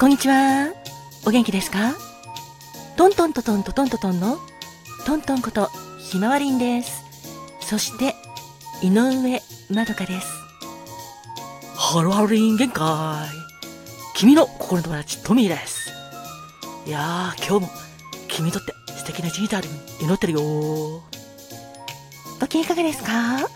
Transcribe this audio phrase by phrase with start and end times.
[0.00, 0.72] こんにちは。
[1.26, 1.92] お元気ですか？
[2.96, 4.38] トントントトントトントトンの
[5.04, 5.66] トントンこと
[5.98, 7.02] ひまわりんです。
[7.60, 8.14] そして、
[8.82, 10.26] 井上まどかです。
[11.76, 13.28] ハロハロリン限界。
[14.14, 15.90] 君の心の友達トミーです。
[16.86, 17.70] いやー、今日も
[18.26, 20.40] 君にとって素敵な一日であるように祈ってるよ
[22.40, 23.50] ご機嫌いかがですか？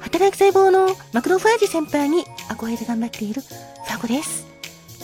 [0.00, 4.48] 働く細胞のマクロファージ先輩に憧れて頑張っているファゴです。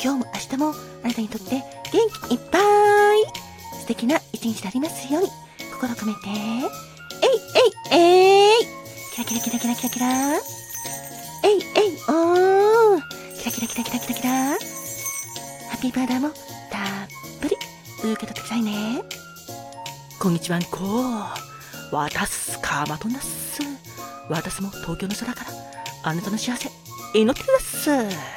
[0.02, 0.74] 今日も明日も
[1.04, 1.62] あなたにとって元
[2.28, 2.62] 気いっぱい
[3.80, 5.28] 素敵な一日でありますように
[5.72, 6.32] 心を込めて、え
[7.26, 7.38] い
[7.92, 8.66] えいえい
[9.14, 10.40] キラキラキラキラキラキラえい
[11.76, 13.02] えいおー
[13.38, 14.56] キラキラキラキラキラキラハ
[15.76, 16.38] ッピーバーダーもたっ
[17.40, 17.56] ぷり
[18.12, 19.02] 受け取ってくださいね。
[20.18, 20.78] こんにちはんこ。
[21.92, 23.62] わたすかまとんだっす。
[24.28, 25.50] 私も東京の空から
[26.02, 26.68] あなたの幸せ
[27.14, 28.35] 祈ってるっす。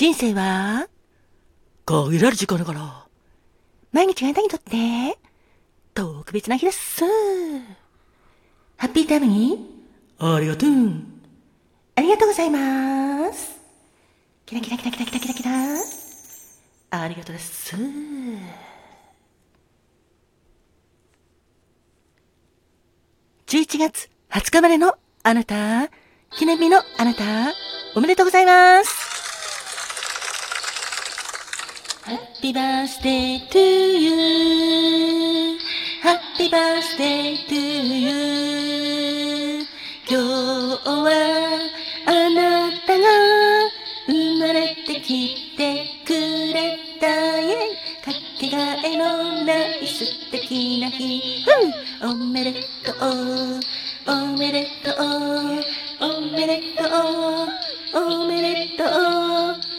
[0.00, 0.88] 人生は？
[1.84, 3.04] 限られる時間だから
[3.92, 5.18] 毎日があなたにとって
[5.92, 7.04] 特別な日です。
[8.78, 9.58] ハッピータイムに
[10.18, 10.70] ありがとう。
[11.96, 13.60] ありがとうございます。
[14.46, 15.50] キラキラキラキラキラキラキラ。
[16.92, 17.76] ありがとうです。
[23.48, 25.90] 11月20日までのあなた、
[26.38, 27.52] 記念日のあなた、
[27.94, 28.99] おめでとうございます。
[32.10, 35.58] Happy birthday to you.
[36.02, 39.64] Happy birthday to you.
[40.08, 40.24] 今日
[40.90, 41.06] は
[42.06, 43.06] あなたが
[44.08, 46.12] 生まれてきてく
[46.52, 47.40] れた。
[47.40, 47.44] イ
[48.04, 51.44] かけがえのない素敵な日、
[52.02, 52.94] うん、おめでとう。
[54.08, 54.94] おめでとう。
[56.00, 56.90] おめでとう。
[57.94, 59.69] おめでとう。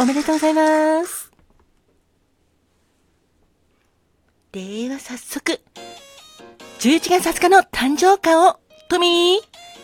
[0.00, 1.32] おめでとうございます。
[4.52, 5.60] では早速、
[6.78, 9.40] 11月20日の誕生花を、トミ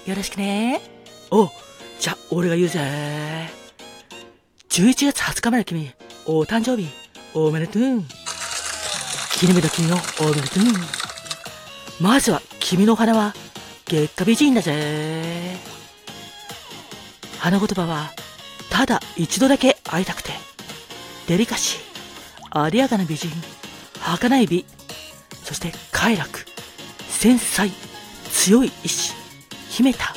[0.06, 0.80] ー、よろしくね。
[1.32, 1.50] お、
[1.98, 2.80] じゃ、俺が言うぜ。
[4.68, 5.92] 11月20日まで君、
[6.26, 6.88] お誕生日、
[7.34, 7.82] おめでとう。
[9.32, 10.64] 記念日の君をおめでとう。
[12.00, 13.34] まずは、君の花は、
[13.84, 15.56] 月下美人だぜ。
[17.40, 18.12] 花言葉は、
[18.74, 20.32] ただ一度だけ会いたくて、
[21.28, 23.28] デリカシー、ありやかな美人、
[24.00, 24.66] 儚い美、
[25.44, 26.40] そして快楽、
[27.08, 27.70] 繊細、
[28.32, 29.12] 強い意志、
[29.70, 30.12] 秘めた、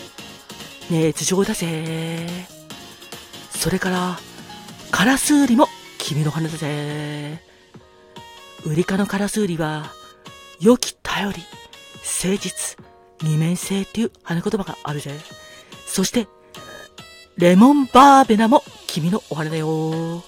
[0.89, 2.25] 熱情だぜ。
[3.51, 4.17] それから、
[4.89, 5.67] カラスウリも
[5.99, 7.39] 君の花だぜ。
[8.65, 9.91] ウリ科のカラスウリは、
[10.59, 11.43] 良き頼り、
[12.21, 12.75] 誠実、
[13.21, 15.11] 二面性っていう花言葉があるぜ。
[15.85, 16.27] そして、
[17.37, 20.23] レモンバーベナも君のお花だよ。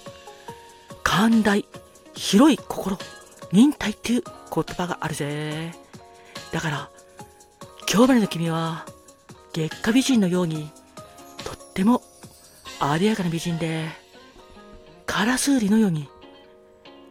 [1.02, 1.66] 寛大、
[2.14, 3.00] 広い心、
[3.52, 5.72] 忍耐っていう言葉があるぜ。
[6.52, 6.90] だから、
[7.92, 8.86] 今日までの君は、
[9.54, 10.70] 月下美人のように、
[11.44, 12.04] とっても、
[12.80, 13.88] ありやかな美人で、
[15.08, 16.08] カラスウリのように、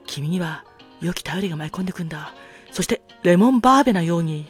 [0.06, 0.64] 君には
[1.00, 2.34] 良き頼りが舞い込んでくんだ。
[2.70, 4.47] そして、レモンバーベナように、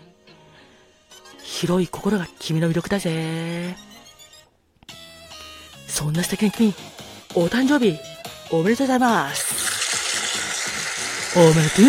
[1.42, 3.87] 広い心が君の魅力だぜ。
[5.98, 6.72] そんな素敵な君、
[7.34, 7.98] お誕生日、
[8.52, 11.36] おめでとうございます。
[11.36, 11.86] おめでとう。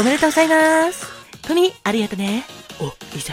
[0.00, 1.06] おめでとうございます。
[1.42, 2.42] トミー、ありがとね。
[2.80, 3.32] お、いいぜ。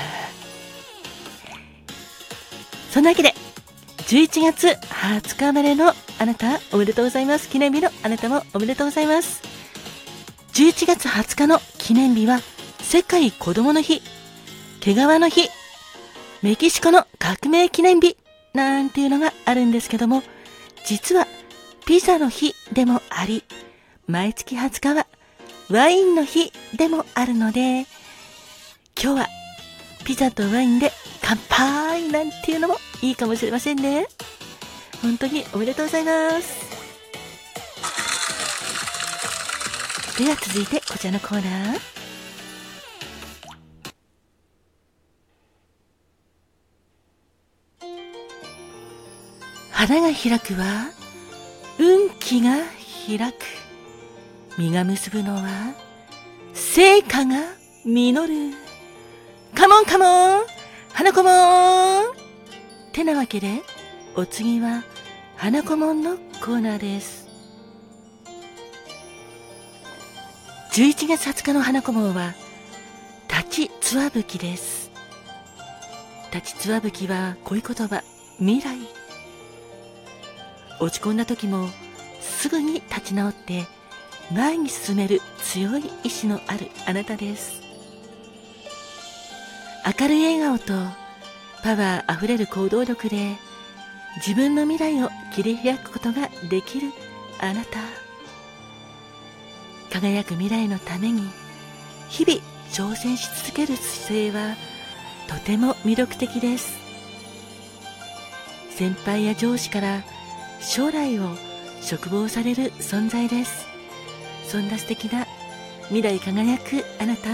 [2.92, 3.34] そんなわけで、
[3.98, 7.50] 11月20日までのあなた、おめでとうございます。
[7.50, 9.42] 記念日のあなたもおめでとうございます。
[10.54, 12.42] 11月20日の記念日は、
[12.80, 14.04] 世界子供の日、
[14.82, 15.50] 毛皮の日、
[16.42, 18.16] メキシコの革命記念日、
[18.54, 20.24] なんていうのがあるんですけども、
[20.86, 21.28] 実は、
[21.86, 23.44] ピザの日でもあり、
[24.08, 25.08] 毎月20日は
[25.70, 27.82] ワインの日でもあるので、
[29.02, 29.28] 今日は
[30.06, 30.92] ピザとワインで
[31.22, 34.08] 乾杯なんていうのもいいかもしれませんね。
[35.02, 36.70] 本当におめでとうございます。
[40.18, 41.99] では続いてこちらのコーナー。
[49.80, 50.90] 花が開くは
[51.80, 52.58] 運気が
[53.08, 53.46] 開く。
[54.58, 55.74] 実が結ぶのは
[56.54, 57.38] 成果が
[57.86, 58.58] 実る。
[59.56, 60.46] カモンカモン
[60.92, 62.14] 花子もん
[62.92, 63.62] てなわけで、
[64.18, 64.84] お次は
[65.38, 67.30] 花子もんのコーナーです。
[70.74, 72.34] 11月20日の花子門は、
[73.30, 74.92] 立ちつわぶきです。
[76.34, 78.04] 立ちつわぶきは恋言葉、
[78.40, 78.99] 未来。
[80.80, 81.70] 落ち込んだ時も、
[82.22, 83.66] すぐに立ち直って、
[84.34, 87.70] 前に進める強い意志のあるあなたです。
[90.00, 90.74] 明るい笑顔と
[91.64, 93.38] パワーあふれる行動力で
[94.18, 96.90] 自分の未来を切り開くことができる
[97.40, 97.80] あなた
[99.92, 101.24] 輝く未来のために
[102.08, 102.42] 日々
[102.72, 104.56] 挑戦し続ける姿勢は
[105.28, 106.78] とても魅力的です
[108.70, 110.04] 先輩や上司から
[110.62, 111.30] 将来を
[111.82, 113.68] 嘱望される存在です。
[114.48, 115.26] そんな素敵な
[115.88, 117.30] 未来輝くあなた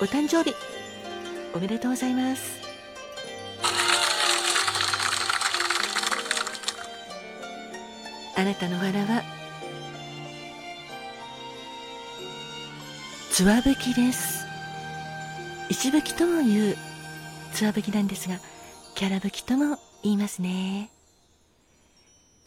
[0.00, 0.54] お誕生日。
[1.54, 2.60] おめでとうございます。
[8.36, 9.22] あなたのわらは
[13.30, 14.44] つわぶきです。
[15.68, 16.76] 石吹きとも言う
[17.52, 18.38] つわぶきなんですが
[18.94, 20.90] キャラ吹きとも言いますね。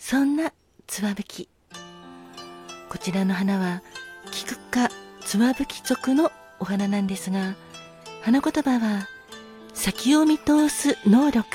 [0.05, 0.51] そんな
[0.85, 1.47] つわぶき
[2.89, 3.81] こちらの花は
[4.31, 4.89] 菊か
[5.21, 6.29] つわぶき族の
[6.59, 7.55] お花なんですが
[8.21, 9.07] 花言葉は
[9.73, 11.47] 先を見通す能力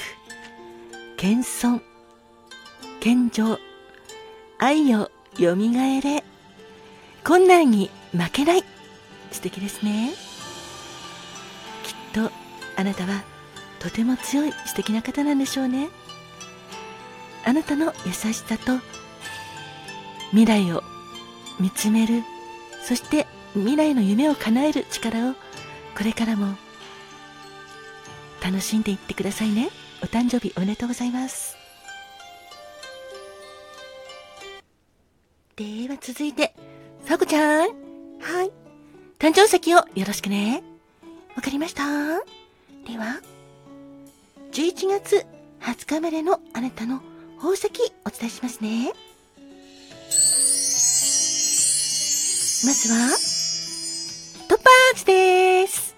[1.19, 1.83] 謙遜
[3.01, 3.59] 健常
[4.57, 6.25] 愛をよみがえれ
[7.25, 8.65] 困難に負けない。
[9.31, 10.15] 素敵ですね。
[11.85, 12.33] きっと
[12.77, 13.23] あなたは
[13.79, 15.91] とても強い素敵な方なんでしょうね。
[17.49, 18.79] あなたの優しさと
[20.33, 20.83] 未来を
[21.59, 22.23] 見つめる
[22.83, 25.33] そして未来の夢を叶える力を
[25.97, 26.55] これからも
[28.45, 29.71] 楽しんでいってくださいね。
[30.03, 31.57] お誕生日おめでとうございます。
[35.57, 36.55] では続いて
[37.07, 37.69] さこちゃん。
[38.21, 38.51] はい。
[39.19, 40.63] 誕生石をよろしくね。
[41.35, 41.83] わかりました。
[42.87, 43.23] では
[44.53, 45.25] 11月
[45.63, 47.01] 20日までのあなたの
[47.41, 47.67] 宝石
[48.05, 48.93] お伝えしますね
[52.67, 53.17] まずは
[54.49, 55.89] トッパーズです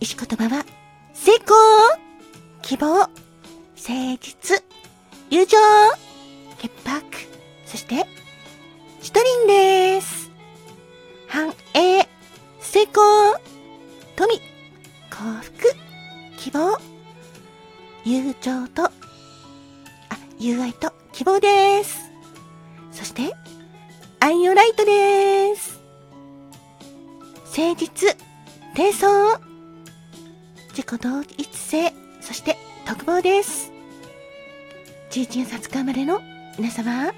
[0.00, 0.64] 石言葉は、
[1.12, 1.54] 成功
[2.62, 3.10] 希望誠
[4.20, 4.64] 実
[5.28, 5.58] 友情
[6.58, 7.04] 潔白
[7.66, 8.06] そして、
[9.02, 10.30] シトリンです。
[11.28, 12.08] 繁栄
[12.60, 13.02] 成功
[14.16, 14.40] 富幸
[15.42, 15.74] 福
[16.38, 16.78] 希望
[18.04, 18.90] 友情と、
[20.42, 22.10] 友愛と希望です。
[22.92, 23.34] そして、
[24.20, 25.78] アイオライトです。
[27.54, 28.16] 誠実、
[28.74, 29.06] 低層、
[30.70, 31.92] 自己同一性、
[32.22, 32.56] そして
[32.86, 33.70] 特望です。
[35.10, 36.22] 11月20日までの
[36.56, 37.12] 皆様、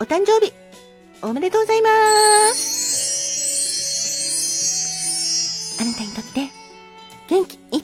[0.00, 0.54] お誕生日、
[1.20, 1.88] おめでとうございま
[2.54, 2.94] す。
[5.82, 6.48] あなたにとって、
[7.28, 7.83] 元気いっ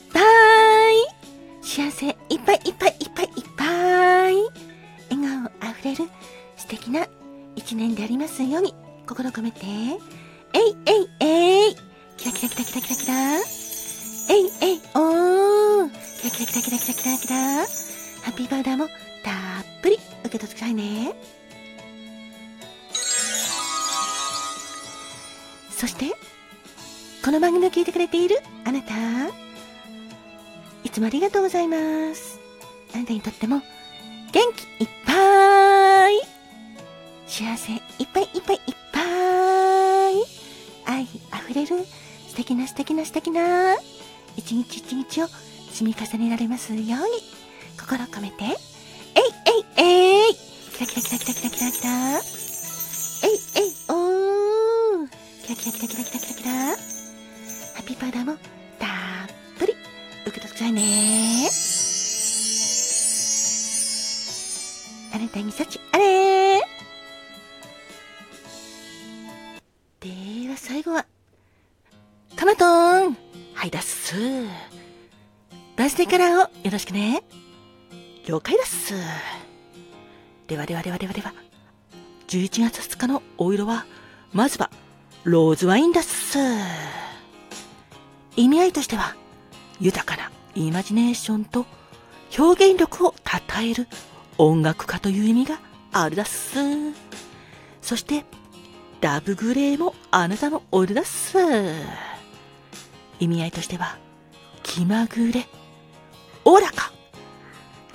[5.91, 6.09] れる
[6.57, 7.07] 素敵な
[7.55, 8.73] 一年でありますように、
[9.07, 11.75] 心込めて、えいえいえい。
[12.17, 13.13] キラキラキラキラキラキラ。
[14.29, 15.89] えいえいおー。
[16.19, 17.35] キラキラキラキラキラキラキラ。
[18.23, 18.95] ハッピーパウダーもたっ
[19.81, 21.13] ぷり受け取ってくださいね。
[25.71, 26.13] そして、
[27.25, 28.93] この番組を聞いてくれているあなた、
[30.83, 32.39] いつもありがとうございます。
[32.93, 33.61] あなたにとっても
[34.31, 34.43] 元
[34.77, 35.30] 気いっぱい。
[37.31, 37.81] 幸せいっ
[38.13, 40.15] ぱいいっぱいいっぱい
[40.85, 41.85] 愛あふれる
[42.27, 43.77] 素敵な素敵な素敵な。
[44.35, 45.27] 一日一日を
[45.71, 46.87] 積み重ねられますように。
[47.79, 48.43] 心込めて。
[48.43, 48.53] えい
[49.77, 50.33] えいえい。
[50.73, 52.10] キラキラキラキラキラキラキラ
[72.41, 73.17] カマトン
[73.53, 74.15] はいだっす。
[75.77, 77.21] バースデーカラーをよろしくね。
[78.25, 78.95] 了解だっす。
[80.47, 81.35] ではではではではでは。
[82.29, 83.85] 11月2日のお色は、
[84.33, 84.71] まずは、
[85.23, 86.39] ローズワインだっす。
[88.35, 89.15] 意味合いとしては、
[89.79, 91.67] 豊かなイマジネーションと
[92.35, 93.87] 表現力を称える
[94.39, 95.59] 音楽家という意味が
[95.91, 96.57] あるだっす。
[97.83, 98.25] そして、
[98.99, 101.37] ラブグレーもあなたのお色だっす。
[103.21, 103.97] 意味合いとしては
[104.63, 105.47] 気まぐれ
[106.43, 106.91] おおらか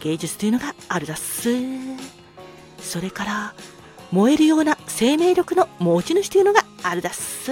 [0.01, 1.51] 芸術というのがあるだっす
[2.79, 3.55] それから
[4.13, 7.51] 燃えるような生命力の持ち主というのがあるだっす。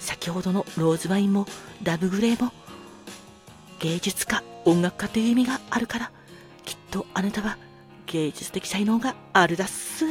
[0.00, 1.46] 先ほどのローズワインも
[1.82, 2.52] ラブグレーも
[3.78, 6.10] 芸術家、音楽家という意味があるから、
[6.64, 7.56] きっとあなたは
[8.06, 10.04] 芸術的才能があるだっす。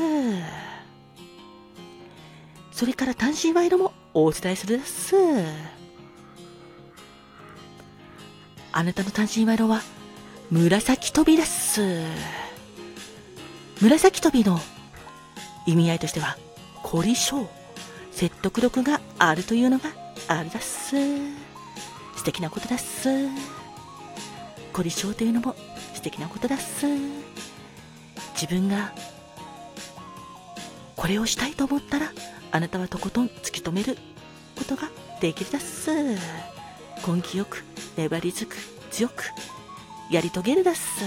[2.72, 5.16] それから単身賄賂もお伝えするだっす。
[8.72, 9.82] あなたの単身賄賂は
[10.52, 11.82] 紫飛びです。
[13.82, 14.60] 紫飛びの
[15.66, 16.38] 意味合いとしては、
[16.84, 17.48] 凝り性、
[18.12, 19.90] 説得力があるというのが
[20.28, 20.96] あるだす。
[22.16, 23.10] 素敵なことだっす。
[24.74, 25.56] 凝り性というのも
[25.94, 26.86] 素敵なことだす。
[28.34, 28.94] 自分が
[30.96, 32.12] これをしたいと思ったら、
[32.54, 33.98] あなたはとことん突き止める
[34.56, 35.90] ことができるだっす。
[35.92, 37.64] 根気よく、
[37.98, 38.56] 粘り強く、
[38.92, 39.24] 強く、
[40.12, 41.04] やり遂げるだっす。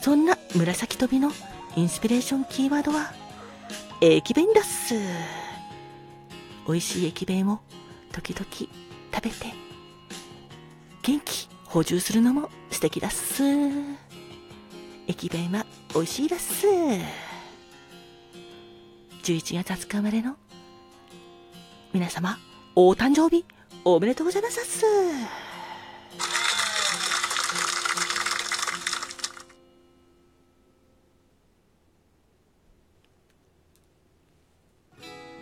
[0.00, 1.32] そんな紫飛びの
[1.74, 3.12] インスピレーションキーワードは、
[4.00, 4.94] 駅弁だっす。
[6.68, 7.58] 美味しい駅弁を
[8.12, 8.68] 時々食
[9.20, 9.52] べて、
[11.02, 13.42] 元気補充するのも素敵だっす。
[15.08, 16.66] 駅弁は美味しいだっす。
[19.26, 20.36] 11月20日生まれの？
[21.92, 22.38] 皆様、
[22.76, 23.44] お誕生日
[23.84, 24.84] おめでとうございます。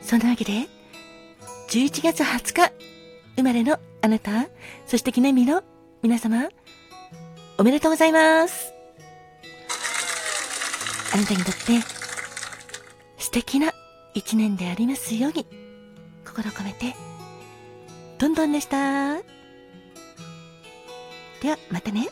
[0.00, 0.66] そんなわけで、
[1.68, 2.72] 11月20日
[3.36, 4.46] 生まれのあなた、
[4.86, 5.62] そして記念日の
[6.02, 6.48] 皆様、
[7.58, 8.72] おめでとうございます。
[11.12, 11.93] あなたにとって
[13.34, 13.72] 敵な
[14.14, 15.44] 一年でありますように、
[16.24, 16.94] 心込めて、
[18.16, 19.16] どんどんでした。
[21.42, 22.06] では、またね。